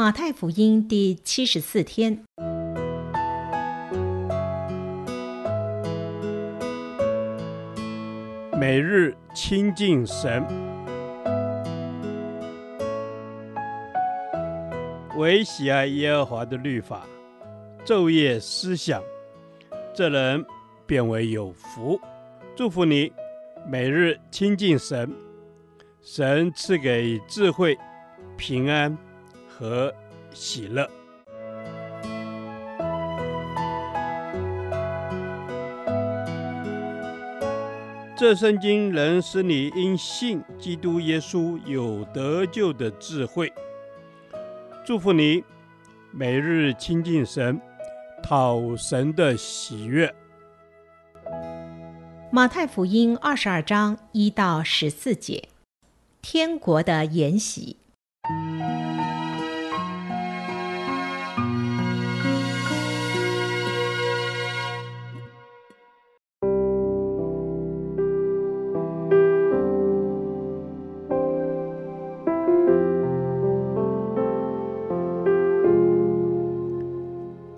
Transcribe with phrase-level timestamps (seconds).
[0.00, 2.24] 马太福音第七十四天，
[8.58, 10.42] 每日亲近神，
[15.18, 17.02] 唯喜爱耶和华的律法，
[17.84, 19.02] 昼夜思想，
[19.94, 20.42] 这人
[20.86, 22.00] 便为有福。
[22.56, 23.12] 祝福你，
[23.68, 25.14] 每日亲近神，
[26.00, 27.76] 神赐给智慧、
[28.38, 28.96] 平安。
[29.60, 29.94] 和
[30.32, 30.88] 喜乐。
[38.16, 43.52] 这圣经能使你因信基督耶稣有得救的智慧。
[44.86, 45.44] 祝福你，
[46.10, 47.60] 每日亲近神，
[48.22, 50.14] 讨神的喜悦。
[52.30, 55.48] 马太福音二十二章一到十四节，
[56.22, 57.76] 天国的筵席。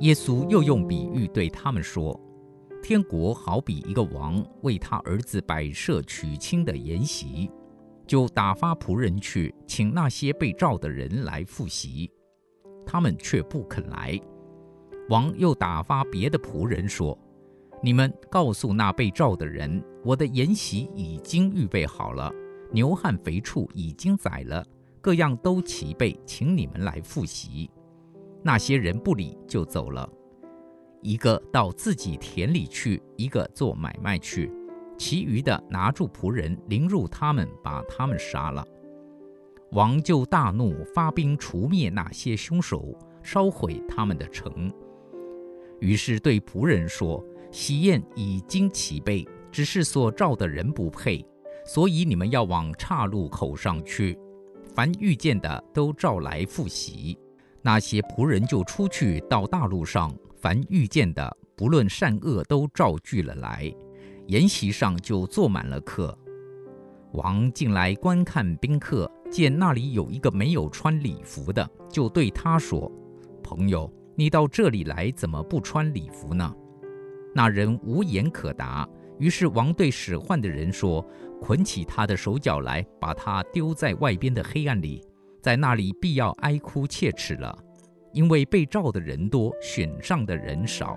[0.03, 2.19] 耶稣又用比喻对他们说
[2.83, 7.48] ：“天国好比一个王为他儿子摆设娶亲的筵席，
[8.05, 12.11] 就打发仆人去请那些被召的人来赴席，
[12.84, 14.19] 他们却不肯来。
[15.09, 17.16] 王又打发别的仆人说
[17.81, 22.28] ：‘你们告诉那被召的人，我的筵席已经预备好了，
[22.72, 24.66] 牛和肥畜已经宰了，
[25.00, 27.70] 各样都齐备，请你们来赴席。’”
[28.42, 30.08] 那些人不理，就走了。
[31.00, 34.52] 一个到自己田里去，一个做买卖去，
[34.96, 38.66] 其余的拿住仆人，凌辱他们，把他们杀了。
[39.72, 44.72] 王就大怒，发兵除灭那些凶手，烧毁他们的城。
[45.80, 51.25] 于是对仆人说：“喜宴已经齐备，只是所召的人不配，
[51.64, 54.16] 所以你们要往岔路口上去，
[54.75, 57.19] 凡遇见的都召来赴席。”
[57.62, 63.73] 那些仆人就出去到大路上，凡遇见的，不论善恶，都召聚了来，
[64.27, 66.17] 筵席上就坐满了客。
[67.12, 72.91] 王进来观看宾客，见那里有一个没有穿礼服的，就对他说
[73.45, 76.53] ：“朋友，你到这里来，怎么不穿礼服呢？”
[77.34, 78.89] 那人无言可答。
[79.19, 81.06] 于是王对使唤的人说
[81.41, 85.00] ：“捆起他的手脚来，把他丢在外边的黑暗里。”
[85.42, 87.58] 在那里必要哀哭切齿了，
[88.12, 90.97] 因为被召的人多，选上的人少。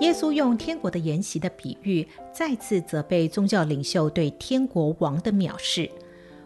[0.00, 5.90] 耶稣用天国的筵席的比喻，再次责备宗教领袖对天国王的藐视。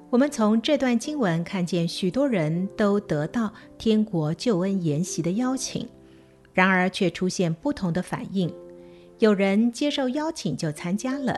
[0.09, 5.89] 我们从这段经文看见，许多人都得到天国救恩筵席的邀请，
[6.53, 8.49] 然而却出现不同的反应。
[9.19, 11.37] 有人接受邀请就参加了。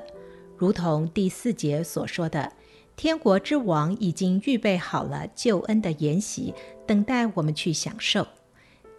[0.63, 2.53] 如同第四节所说的，
[2.95, 6.55] 天国之王已经预备好了救恩的筵席，
[6.87, 8.25] 等待我们去享受。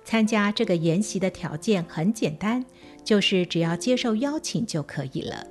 [0.03, 2.65] 参加这个筵席的条件很简单，
[3.05, 5.47] 就是只要接受邀请就可以了。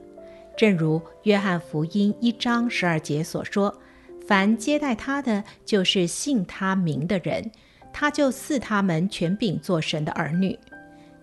[0.55, 3.75] 正如约翰福音一章十二节所说
[4.29, 7.51] ：“凡接待他的，就是信他名的人，
[7.91, 10.59] 他就赐他们权柄做神的儿女。”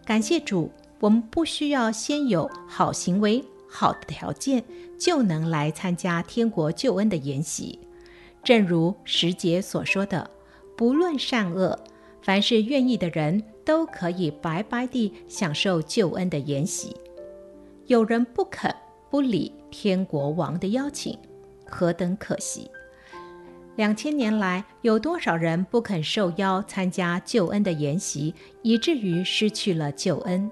[0.04, 3.46] 感谢主，我们不需要先有好行为。
[3.70, 4.64] 好的条件
[4.98, 7.80] 就能来参加天国救恩的筵席，
[8.44, 10.30] 正如时节所说的，
[10.76, 11.78] 不论善恶，
[12.22, 16.96] 凡是愿意的人都可以白白地享受救恩的筵席。
[17.86, 18.74] 有人不肯
[19.10, 21.18] 不理天国王的邀请，
[21.66, 22.70] 何等可惜！
[23.76, 30.52] 两千年来，有多少人不肯受邀参加救恩的筵席，以至于失去了救恩？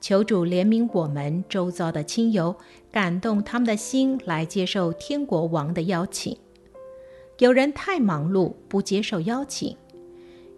[0.00, 2.56] 求主怜悯我们周遭的亲友，
[2.90, 6.36] 感动他们的心来接受天国王的邀请。
[7.38, 9.76] 有人太忙碌，不接受邀请；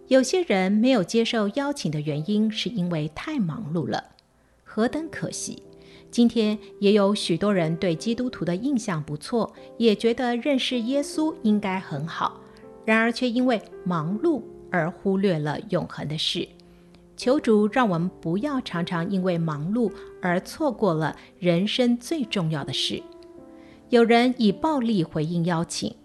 [0.07, 4.03] 有些人没有接受邀请的原因，是因为太忙碌了，
[4.63, 5.63] 何等可惜！
[6.09, 12.39] 今天也有许多人对基督徒的印象不错，也觉得认识耶稣应该很好，
[12.83, 16.47] 然而却因为忙碌而忽略了永恒的事。
[17.21, 22.99] 求主让我们不要常常因为忙碌而错过了人生最重要的事。
[23.89, 25.95] 有人以暴力回应邀请，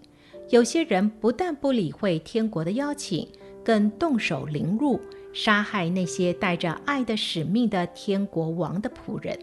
[0.51, 3.27] 有些人不但不理会天国的邀请，
[3.63, 5.01] 更动手凌辱、
[5.33, 9.35] 杀害那些带着爱的使命的天国王的仆人。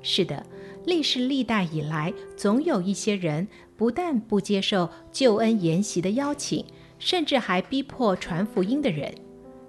[0.00, 0.46] 是的，
[0.84, 6.64] 历史历代以来，总有一些人不但不接受救恩筵席的邀请，
[7.00, 9.12] 甚至还逼迫传福音的人。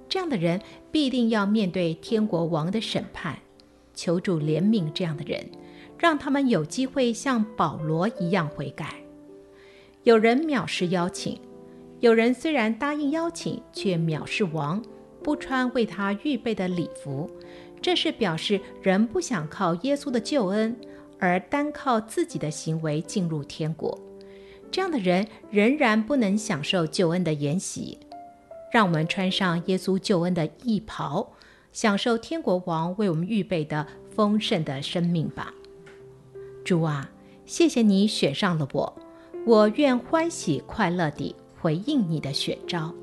[0.08, 0.62] 这样的人
[0.96, 3.38] 必定要面对天国王的审判。
[3.94, 5.46] 求主怜悯这样的人，
[6.00, 8.96] 让他们有机会像保罗一样悔改。
[10.04, 11.38] 有人藐视邀请，
[12.00, 14.82] 有人虽然答应邀请，却藐视王，
[15.22, 17.30] 不穿为他预备的礼服。
[17.82, 20.74] 这是表示人不想靠耶稣的救恩。
[21.20, 24.00] 而单靠自己的行为进入天国，
[24.72, 27.98] 这样的人仍然不能享受救恩的筵席。
[28.76, 31.32] 让我们穿上耶稣救恩的义袍，
[31.72, 35.54] 享受天国王为我们预备的丰盛的生命吧。
[36.66, 37.10] 主啊，
[37.46, 38.94] 谢谢你选上了我，
[39.46, 42.94] 我愿欢喜快乐地回应你的选召。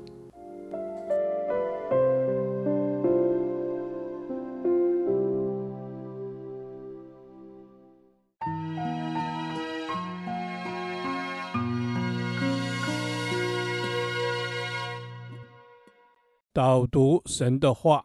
[16.55, 18.03] 导读神的话，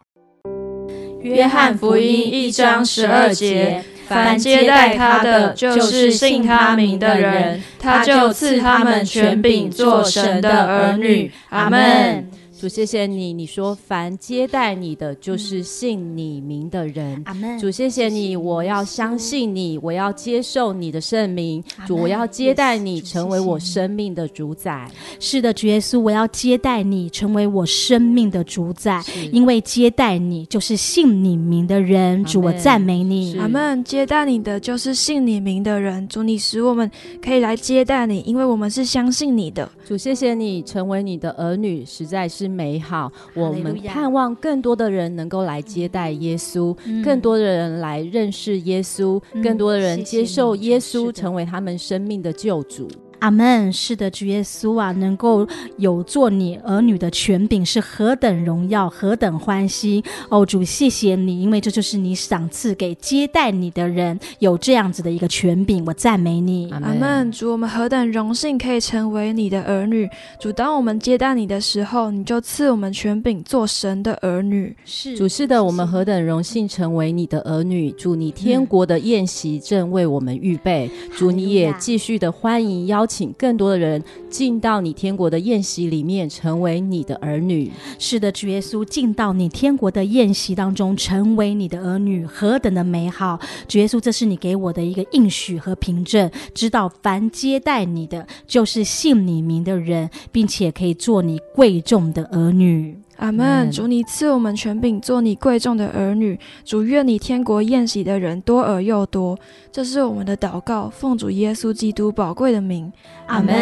[1.21, 11.31] 约翰福音一章十二节：凡接待他的，就是信他名的人，他就赐他们权柄做神的儿女。
[11.51, 12.31] 阿门。
[12.59, 13.33] 主，谢谢你。
[13.33, 17.23] 你说，凡接待你的，就是信你名的人。
[17.25, 17.57] 阿门。
[17.57, 18.37] 主，谢谢你。
[18.37, 21.63] 我要相信你，我要接受你的圣名。
[21.87, 24.91] 主，我要接待你，成为我生命的主宰。
[25.21, 29.05] 是的，主耶稣，我要接待你，成为我生命的主宰。
[29.31, 32.25] 因为接待你，就是信你名的人。
[32.25, 33.39] 主，我赞美你。
[33.39, 33.85] 阿门。
[33.85, 36.09] 接待你的，就是信你名的人。
[36.09, 36.91] 主，你使我们
[37.23, 39.71] 可以来接待你，因为我们是相信你的。
[39.87, 42.48] 主，谢谢你，成为你的儿女，实在是。
[42.49, 52.89] 美好，我们盼望更多的人能够来接待耶稣，嗯、更多的人来认识耶稣，嗯、更多的人接受耶稣成为他们生命的救主。
[53.21, 53.73] 阿门。
[53.73, 55.47] 是的，主耶稣啊，能够
[55.79, 60.47] 有做你儿女的权柄，是何等荣耀，何等欢喜哦！
[60.47, 66.71] 主，谢谢你，因为这就是你赏赐给接待你的人有这样子的一个权柄，我赞美你。
[66.71, 67.33] 阿门。
[67.33, 70.09] 主，我们何等荣幸可以成为你的儿女。
[70.39, 74.75] 主，当我们接待你的时候，你就赐我们权柄做神的儿女。
[74.85, 77.91] 是主，是的，我们何等荣幸成为你的儿女。
[77.93, 80.89] 主，你天国的宴席正为我们预备。
[80.89, 83.08] 嗯、主，你也继续的欢迎邀。
[83.09, 87.73] 请更多的人进到你天国的宴席里面，成为你的儿女。
[87.99, 93.41] 是的，主耶稣进到你天国的宴席当中，成为你的儿女，何等的美好！
[93.67, 102.97] 主耶稣，这是你给我的一个应许和凭证，知道凡接待你的，就是信你名的人，并且可以做你贵重的儿女。
[103.19, 103.69] 阿门！
[103.73, 106.39] 主，你赐我们权柄，做你贵重的儿女。
[106.65, 109.37] 主，愿你天国宴席的人多而又多。
[109.73, 112.93] 这是我们的祷告，奉主耶稣基督宝贵的名。
[113.27, 113.55] 阿门。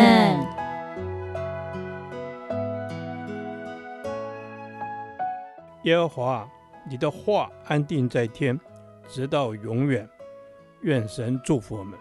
[5.85, 6.47] 耶和华，
[6.87, 8.61] 你的话安定在天，
[9.09, 10.07] 直到永远。
[10.83, 11.99] 愿神祝福我们。